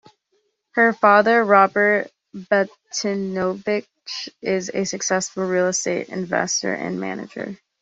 [0.71, 3.85] Her father, Robert Batinovich,
[4.41, 7.59] is a successful real estate investor and manager.